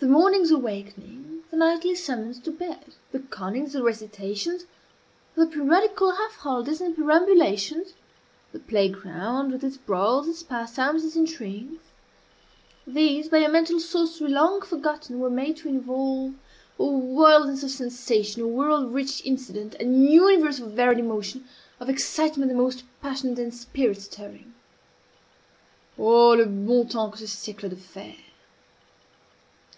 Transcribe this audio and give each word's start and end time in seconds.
The 0.00 0.06
morning's 0.06 0.52
awakening, 0.52 1.42
the 1.50 1.56
nightly 1.56 1.96
summons 1.96 2.38
to 2.42 2.52
bed; 2.52 2.94
the 3.10 3.18
connings, 3.18 3.72
the 3.72 3.82
recitations; 3.82 4.64
the 5.34 5.44
periodical 5.44 6.12
half 6.12 6.34
holidays, 6.36 6.80
and 6.80 6.94
perambulations; 6.94 7.94
the 8.52 8.60
play 8.60 8.88
ground, 8.90 9.50
with 9.50 9.64
its 9.64 9.76
broils, 9.76 10.28
its 10.28 10.44
pastimes, 10.44 11.04
its 11.04 11.16
intrigues; 11.16 11.82
these, 12.86 13.28
by 13.28 13.38
a 13.38 13.48
mental 13.48 13.80
sorcery 13.80 14.28
long 14.30 14.62
forgotten, 14.62 15.18
were 15.18 15.28
made 15.30 15.56
to 15.56 15.68
involve 15.68 16.34
a 16.78 16.84
wilderness 16.84 17.64
of 17.64 17.70
sensation, 17.70 18.40
a 18.42 18.46
world 18.46 18.84
of 18.84 18.94
rich 18.94 19.24
incident, 19.26 19.74
an 19.80 20.00
universe 20.04 20.60
of 20.60 20.70
varied 20.70 20.98
emotion, 21.00 21.44
of 21.80 21.88
excitement 21.88 22.48
the 22.52 22.56
most 22.56 22.84
passionate 23.02 23.40
and 23.40 23.52
spirit 23.52 24.00
stirring. 24.00 24.54
"_Oh, 25.98 26.36
le 26.36 26.46
bon 26.46 26.86
temps, 26.86 27.18
que 27.18 27.26
ce 27.26 27.34
siècle 27.52 27.68
de 27.68 27.74
fer! 27.76 28.14